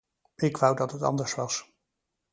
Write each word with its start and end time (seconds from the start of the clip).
Ik 0.35 0.57
wou 0.57 0.75
dat 0.75 0.91
het 0.91 1.01
anders 1.01 1.35
was. 1.35 1.71